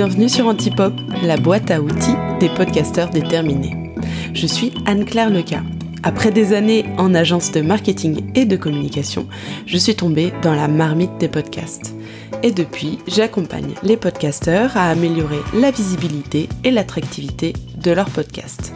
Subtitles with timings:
[0.00, 0.92] Bienvenue sur Antipop,
[1.24, 3.92] la boîte à outils des podcasteurs déterminés.
[4.32, 5.64] Je suis Anne-Claire Leca.
[6.04, 9.26] Après des années en agence de marketing et de communication,
[9.66, 11.96] je suis tombée dans la marmite des podcasts.
[12.44, 17.52] Et depuis, j'accompagne les podcasteurs à améliorer la visibilité et l'attractivité
[17.82, 18.72] de leur podcast.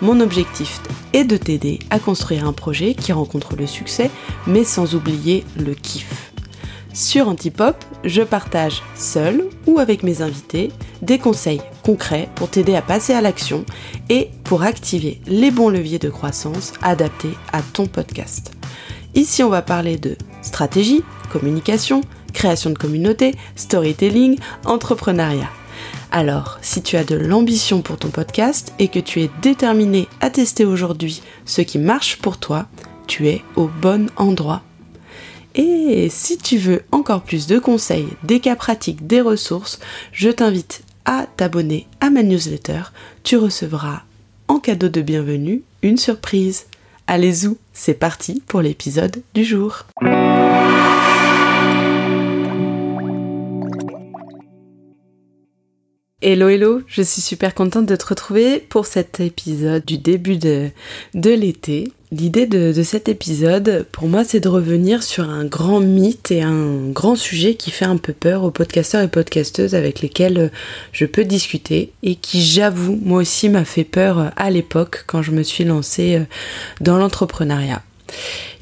[0.00, 0.80] Mon objectif
[1.12, 4.10] est de t'aider à construire un projet qui rencontre le succès,
[4.46, 6.21] mais sans oublier le kiff.
[6.94, 10.70] Sur Antipop, je partage seul ou avec mes invités
[11.00, 13.64] des conseils concrets pour t'aider à passer à l'action
[14.10, 18.52] et pour activer les bons leviers de croissance adaptés à ton podcast.
[19.14, 22.02] Ici, on va parler de stratégie, communication,
[22.34, 25.50] création de communauté, storytelling, entrepreneuriat.
[26.10, 30.28] Alors, si tu as de l'ambition pour ton podcast et que tu es déterminé à
[30.28, 32.66] tester aujourd'hui ce qui marche pour toi,
[33.06, 34.62] tu es au bon endroit
[35.54, 39.78] et si tu veux encore plus de conseils, des cas pratiques, des ressources,
[40.12, 42.82] je t'invite à t'abonner à ma newsletter.
[43.22, 44.02] Tu recevras
[44.48, 46.66] en cadeau de bienvenue une surprise.
[47.06, 49.86] Allez vous c'est parti pour l'épisode du jour.
[56.24, 60.70] Hello hello, je suis super contente de te retrouver pour cet épisode du début de,
[61.14, 61.92] de l'été.
[62.14, 66.90] L'idée de, cet épisode, pour moi, c'est de revenir sur un grand mythe et un
[66.90, 70.52] grand sujet qui fait un peu peur aux podcasteurs et podcasteuses avec lesquels
[70.92, 75.30] je peux discuter et qui, j'avoue, moi aussi m'a fait peur à l'époque quand je
[75.30, 76.20] me suis lancée
[76.82, 77.82] dans l'entrepreneuriat.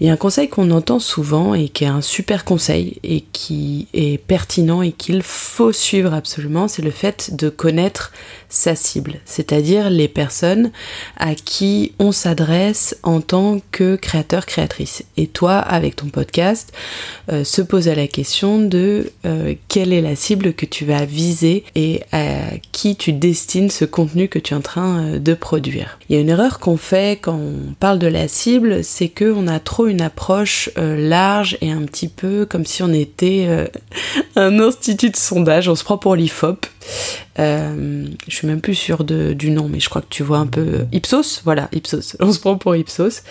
[0.00, 3.22] Il y a un conseil qu'on entend souvent et qui est un super conseil et
[3.32, 8.12] qui est pertinent et qu'il faut suivre absolument, c'est le fait de connaître
[8.48, 10.72] sa cible, c'est-à-dire les personnes
[11.16, 15.04] à qui on s'adresse en tant que créateur, créatrice.
[15.16, 16.72] Et toi, avec ton podcast,
[17.32, 21.64] euh, se poser la question de euh, quelle est la cible que tu vas viser
[21.74, 25.98] et à qui tu destines ce contenu que tu es en train euh, de produire.
[26.08, 29.08] Il y a une erreur qu'on fait quand on parle de la cible, c'est
[29.40, 33.48] qu'on a trop une approche large et un petit peu comme si on était
[34.36, 36.66] un institut de sondage, on se prend pour l'IFOP.
[37.38, 40.46] Euh, je suis même plus sûre du nom, mais je crois que tu vois un
[40.46, 42.16] peu Ipsos, voilà, Ipsos.
[42.20, 43.22] On se prend pour Ipsos.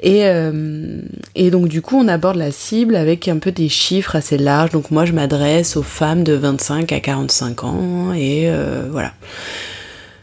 [0.00, 1.00] Et, euh,
[1.34, 4.70] et donc du coup, on aborde la cible avec un peu des chiffres assez larges.
[4.70, 9.12] Donc moi, je m'adresse aux femmes de 25 à 45 ans et euh, voilà.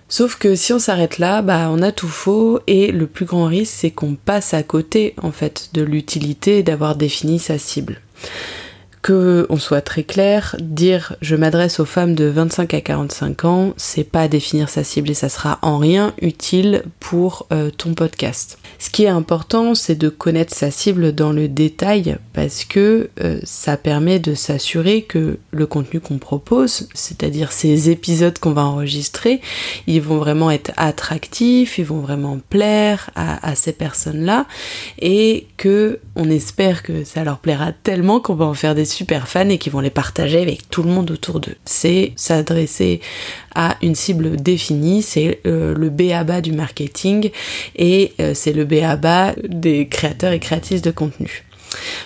[0.08, 3.46] Sauf que si on s'arrête là, bah on a tout faux et le plus grand
[3.46, 8.02] risque c'est qu'on passe à côté en fait de l'utilité d'avoir défini sa cible
[9.06, 13.74] que on soit très clair, dire je m'adresse aux femmes de 25 à 45 ans,
[13.78, 18.58] c'est pas définir sa cible et ça sera en rien utile pour euh, ton podcast.
[18.80, 23.40] Ce qui est important, c'est de connaître sa cible dans le détail parce que euh,
[23.44, 29.40] ça permet de s'assurer que le contenu qu'on propose, c'est-à-dire ces épisodes qu'on va enregistrer,
[29.86, 34.48] ils vont vraiment être attractifs, ils vont vraiment plaire à, à ces personnes-là
[34.98, 39.28] et que on espère que ça leur plaira tellement qu'on va en faire des super
[39.28, 41.58] fans et qui vont les partager avec tout le monde autour d'eux.
[41.66, 43.02] C'est s'adresser
[43.54, 46.42] à une cible définie, c'est euh, le B.A.B.A.
[46.42, 47.30] du marketing
[47.76, 49.36] et euh, c'est le B.A.B.A.
[49.48, 51.44] des créateurs et créatrices de contenu.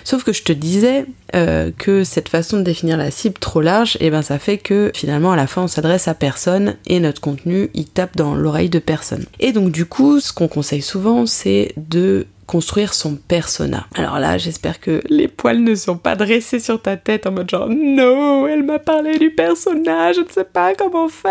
[0.04, 3.96] Sauf que je te disais euh, que cette façon de définir la cible trop large,
[3.96, 7.00] et eh ben ça fait que finalement à la fin on s'adresse à personne et
[7.00, 9.24] notre contenu il tape dans l'oreille de personne.
[9.38, 13.86] Et donc du coup, ce qu'on conseille souvent, c'est de construire son persona.
[13.94, 17.48] Alors là, j'espère que les poils ne sont pas dressés sur ta tête en mode
[17.48, 21.30] genre non, elle m'a parlé du personnage, je ne sais pas comment faire.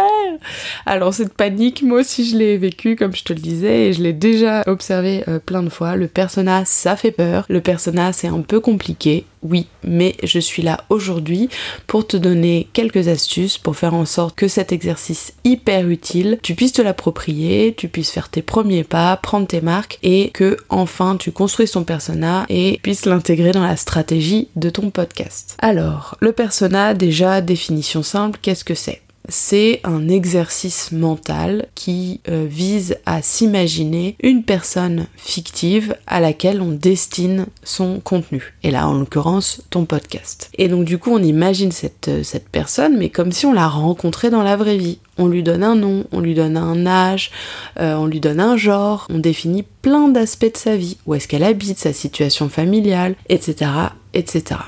[0.86, 4.02] Alors cette panique, moi aussi je l'ai vécu comme je te le disais et je
[4.02, 5.98] l'ai déjà observé euh, plein de fois.
[5.98, 7.46] Le persona, ça fait peur.
[7.50, 11.50] Le persona, c'est un peu compliqué oui, mais je suis là aujourd'hui
[11.88, 16.56] pour te donner quelques astuces pour faire en sorte que cet exercice hyper utile, tu
[16.56, 21.16] puisses te l'approprier, tu puisses faire tes premiers pas, prendre tes marques et que enfin
[21.18, 25.56] tu construis ton persona et puisses l'intégrer dans la stratégie de ton podcast.
[25.60, 29.02] Alors, le persona, déjà, définition simple, qu'est-ce que c'est?
[29.30, 36.72] C'est un exercice mental qui euh, vise à s'imaginer une personne fictive à laquelle on
[36.72, 38.54] destine son contenu.
[38.64, 40.50] Et là, en l'occurrence, ton podcast.
[40.58, 43.68] Et donc du coup, on imagine cette, euh, cette personne, mais comme si on la
[43.68, 45.00] rencontrait dans la vraie vie.
[45.18, 47.32] On lui donne un nom, on lui donne un âge,
[47.80, 51.28] euh, on lui donne un genre, on définit plein d'aspects de sa vie, où est-ce
[51.28, 53.70] qu'elle habite, sa situation familiale, etc.
[54.14, 54.60] etc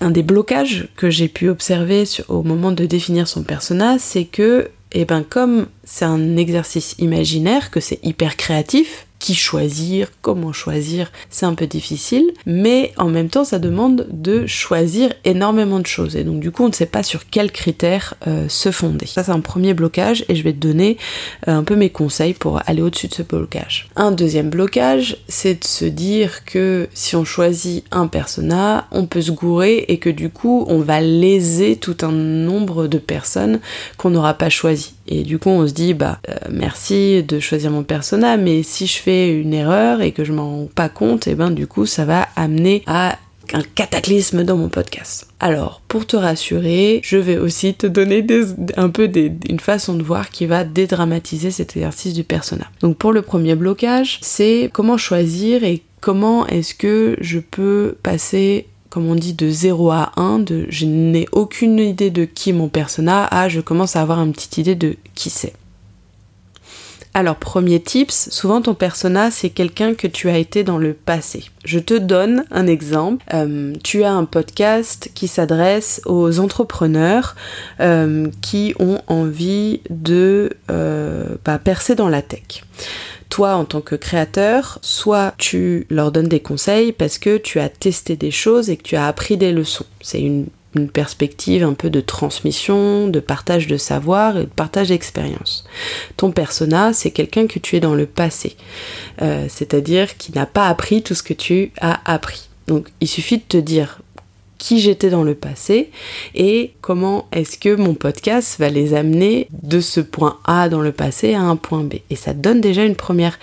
[0.00, 4.70] un des blocages que j'ai pu observer au moment de définir son personnage, c'est que,
[4.92, 11.10] eh ben, comme c'est un exercice imaginaire, que c'est hyper créatif, qui choisir, comment choisir,
[11.30, 16.16] c'est un peu difficile, mais en même temps ça demande de choisir énormément de choses
[16.16, 19.06] et donc du coup on ne sait pas sur quels critères euh, se fonder.
[19.06, 20.98] Ça c'est un premier blocage et je vais te donner
[21.48, 23.88] euh, un peu mes conseils pour aller au-dessus de ce blocage.
[23.96, 29.22] Un deuxième blocage c'est de se dire que si on choisit un persona, on peut
[29.22, 33.60] se gourer et que du coup on va léser tout un nombre de personnes
[33.96, 34.94] qu'on n'aura pas choisi.
[35.08, 38.86] Et du coup, on se dit, bah, euh, merci de choisir mon persona, mais si
[38.86, 41.66] je fais une erreur et que je m'en rends pas compte, et eh ben du
[41.66, 43.18] coup, ça va amener à
[43.54, 45.26] un cataclysme dans mon podcast.
[45.40, 48.26] Alors, pour te rassurer, je vais aussi te donner
[48.76, 49.10] un peu
[49.48, 52.66] une façon de voir qui va dédramatiser cet exercice du persona.
[52.80, 58.66] Donc pour le premier blocage, c'est comment choisir et comment est-ce que je peux passer
[58.90, 62.68] comme on dit, de 0 à 1, de je n'ai aucune idée de qui mon
[62.68, 65.54] persona, à je commence à avoir une petite idée de qui c'est.
[67.14, 71.46] Alors, premier tips, souvent ton persona, c'est quelqu'un que tu as été dans le passé.
[71.64, 73.24] Je te donne un exemple.
[73.34, 77.34] Euh, tu as un podcast qui s'adresse aux entrepreneurs
[77.80, 82.62] euh, qui ont envie de euh, bah, percer dans la tech
[83.28, 87.68] toi en tant que créateur, soit tu leur donnes des conseils parce que tu as
[87.68, 89.86] testé des choses et que tu as appris des leçons.
[90.00, 90.46] C'est une,
[90.92, 95.64] perspective un peu de transmission, de partage de savoir et de partage d'expérience.
[96.16, 98.54] Ton persona, c'est quelqu'un que tu es dans le passé,
[99.20, 102.48] euh, c'est-à-dire qui n'a pas appris tout ce que tu as appris.
[102.68, 104.02] Donc il suffit de te dire
[104.58, 105.90] qui j'étais dans le passé
[106.34, 110.92] et comment est-ce que mon podcast va les amener de ce point A dans le
[110.92, 111.94] passé à un point B.
[112.10, 113.38] Et ça donne déjà une première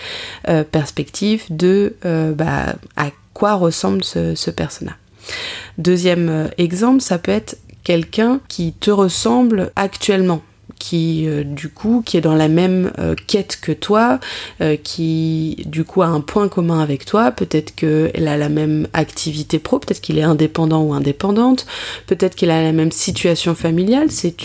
[0.50, 4.96] euh, perspective de euh, bah, à quoi ressemble ce, ce personnage.
[5.78, 10.42] Deuxième euh, exemple, ça peut être quelqu'un qui te ressemble actuellement
[10.80, 14.20] qui euh, du coup qui est dans la même euh, quête que toi,
[14.62, 18.88] euh, qui du coup a un point commun avec toi, peut-être qu'elle a la même
[18.94, 21.66] activité pro, peut-être qu'il est indépendant ou indépendante,
[22.08, 24.36] peut-être qu'il a la même situation familiale, c'est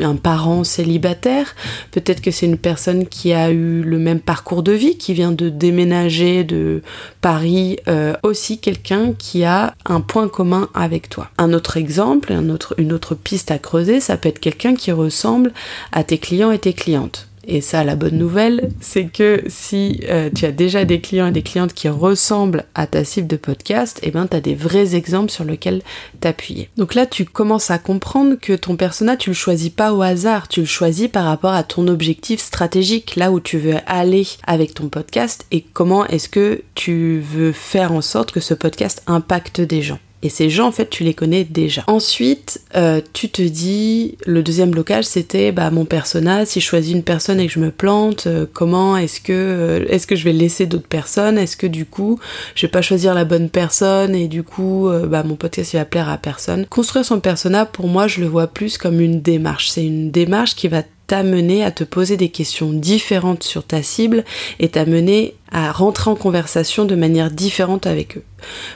[0.00, 1.54] un parent célibataire,
[1.90, 5.32] peut-être que c'est une personne qui a eu le même parcours de vie, qui vient
[5.32, 6.82] de déménager de
[7.20, 7.78] Paris,
[8.22, 11.28] aussi quelqu'un qui a un point commun avec toi.
[11.38, 14.92] Un autre exemple, un autre, une autre piste à creuser, ça peut être quelqu'un qui
[14.92, 15.52] ressemble
[15.92, 17.28] à tes clients et tes clientes.
[17.44, 21.32] Et ça, la bonne nouvelle, c'est que si euh, tu as déjà des clients et
[21.32, 24.94] des clientes qui ressemblent à ta cible de podcast, eh ben, tu as des vrais
[24.94, 25.82] exemples sur lesquels
[26.20, 26.68] t'appuyer.
[26.76, 30.46] Donc là, tu commences à comprendre que ton persona, tu le choisis pas au hasard,
[30.46, 34.74] tu le choisis par rapport à ton objectif stratégique, là où tu veux aller avec
[34.74, 39.60] ton podcast et comment est-ce que tu veux faire en sorte que ce podcast impacte
[39.60, 39.98] des gens.
[40.22, 41.82] Et ces gens, en fait, tu les connais déjà.
[41.88, 46.46] Ensuite, euh, tu te dis, le deuxième blocage, c'était bah, mon persona.
[46.46, 49.84] Si je choisis une personne et que je me plante, euh, comment est-ce que euh,
[49.88, 51.38] est-ce que je vais laisser d'autres personnes?
[51.38, 52.20] Est-ce que du coup,
[52.54, 55.84] je vais pas choisir la bonne personne et du coup, bah, mon podcast il va
[55.84, 56.66] plaire à personne?
[56.66, 59.70] Construire son persona, pour moi, je le vois plus comme une démarche.
[59.70, 64.24] C'est une démarche qui va t'amener à te poser des questions différentes sur ta cible
[64.60, 68.24] et t'amener à rentrer en conversation de manière différente avec eux.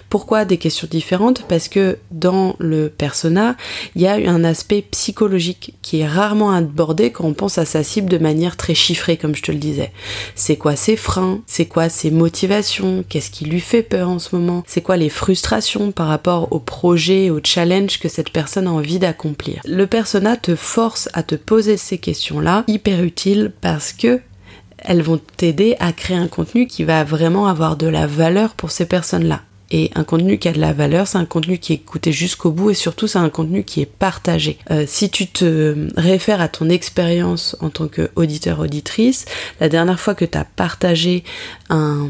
[0.08, 1.42] Pourquoi des questions différentes?
[1.48, 3.56] Parce que dans le persona,
[3.94, 7.82] il y a un aspect psychologique qui est rarement abordé quand on pense à sa
[7.82, 9.92] cible de manière très chiffrée, comme je te le disais.
[10.34, 11.40] C'est quoi ses freins?
[11.46, 13.04] C'est quoi ses motivations?
[13.08, 14.62] Qu'est-ce qui lui fait peur en ce moment?
[14.66, 18.98] C'est quoi les frustrations par rapport au projet, au challenge que cette personne a envie
[18.98, 19.60] d'accomplir?
[19.64, 24.20] Le persona te force à te poser ces questions-là, hyper utiles parce que
[24.86, 28.70] elles vont t'aider à créer un contenu qui va vraiment avoir de la valeur pour
[28.70, 29.42] ces personnes-là.
[29.70, 32.52] Et un contenu qui a de la valeur, c'est un contenu qui est écouté jusqu'au
[32.52, 34.58] bout et surtout c'est un contenu qui est partagé.
[34.70, 39.24] Euh, si tu te réfères à ton expérience en tant qu'auditeur auditrice,
[39.60, 41.24] la dernière fois que tu as partagé
[41.68, 42.06] un,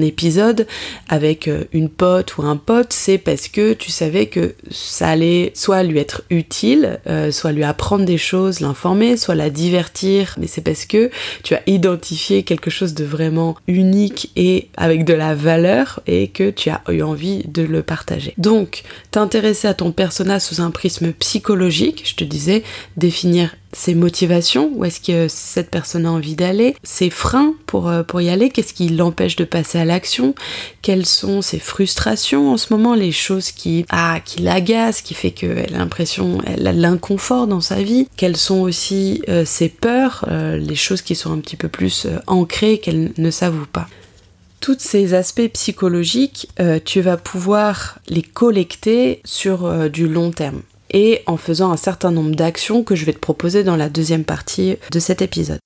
[0.00, 0.66] épisode
[1.08, 5.52] avec euh, une pote ou un pote, c'est parce que tu savais que ça allait
[5.54, 10.46] soit lui être utile, euh, soit lui apprendre des choses, l'informer, soit la divertir, mais
[10.46, 11.10] c'est parce que
[11.42, 16.50] tu as identifié quelque chose de vraiment unique et avec de la valeur et que
[16.50, 18.34] tu as eu envie de le partager.
[18.38, 22.62] Donc, t'intéresser à ton personnage sous un prisme psychologique, je te disais,
[22.96, 28.02] définir ses motivations, où est-ce que cette personne a envie d'aller, ses freins pour, euh,
[28.02, 30.34] pour y aller, qu'est-ce qui l'empêche de passer à l'action,
[30.80, 35.30] quelles sont ses frustrations en ce moment, les choses qui, ah, qui l'agacent, qui fait
[35.30, 40.24] qu'elle a l'impression, elle a l'inconfort dans sa vie, quelles sont aussi euh, ses peurs,
[40.30, 43.88] euh, les choses qui sont un petit peu plus ancrées, qu'elle ne s'avoue pas.
[44.60, 50.62] Tous ces aspects psychologiques, euh, tu vas pouvoir les collecter sur euh, du long terme
[50.90, 54.24] et en faisant un certain nombre d'actions que je vais te proposer dans la deuxième
[54.24, 55.58] partie de cet épisode.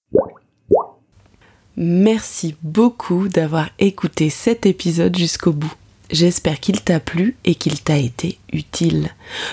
[1.76, 5.72] Merci beaucoup d'avoir écouté cet épisode jusqu'au bout.
[6.10, 9.10] J'espère qu'il t'a plu et qu'il t'a été utile.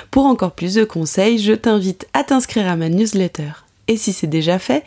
[0.10, 3.52] Pour encore plus de conseils, je t'invite à t'inscrire à ma newsletter.
[3.88, 4.84] Et si c'est déjà fait,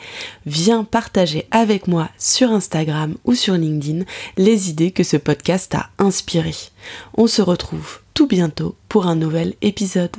[0.46, 4.04] viens partager avec moi sur Instagram ou sur LinkedIn
[4.36, 6.70] les idées que ce podcast a inspirées.
[7.16, 10.16] On se retrouve tout bientôt pour un nouvel épisode.